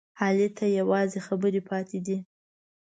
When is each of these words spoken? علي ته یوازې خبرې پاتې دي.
علي 0.23 0.47
ته 0.57 0.65
یوازې 0.79 1.19
خبرې 1.27 1.61
پاتې 1.69 1.99
دي. 2.05 2.17